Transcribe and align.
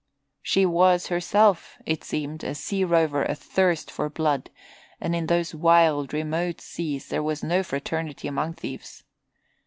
She 0.41 0.65
was 0.65 1.09
herself, 1.09 1.77
it 1.85 2.03
seemed, 2.03 2.43
a 2.43 2.55
sea 2.55 2.83
rover 2.83 3.23
athirst 3.29 3.91
for 3.91 4.09
blood 4.09 4.49
and 4.99 5.15
in 5.15 5.27
those 5.27 5.53
wild, 5.53 6.11
remote 6.11 6.59
seas 6.59 7.09
there 7.09 7.21
was 7.21 7.43
no 7.43 7.61
fraternity 7.61 8.27
among 8.27 8.53
thieves. 8.53 9.03